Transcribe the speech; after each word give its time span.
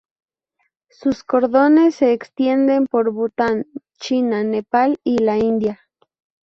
Sus 0.89 1.23
cordones 1.23 1.93
se 1.93 2.11
extienden 2.11 2.87
por 2.87 3.11
Bután, 3.11 3.67
China, 3.99 4.43
Nepal, 4.43 4.99
y 5.03 5.19
la 5.19 5.37
India. 5.37 5.79